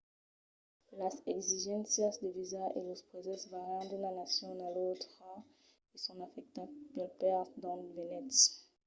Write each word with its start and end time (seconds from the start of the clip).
las 0.99 1.15
exigéncias 1.33 2.13
de 2.21 2.29
visa 2.37 2.63
e 2.77 2.79
los 2.87 3.01
prèses 3.09 3.47
vàrian 3.53 3.85
d’una 3.87 4.11
nacion 4.21 4.55
a 4.67 4.69
l’autra 4.75 5.29
e 5.95 5.97
son 6.05 6.17
afectats 6.27 6.75
pel 6.93 7.11
país 7.19 7.49
d’ont 7.61 7.85
venètz 7.97 8.39